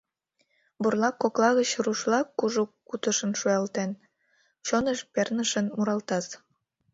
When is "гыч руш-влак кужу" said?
1.59-2.63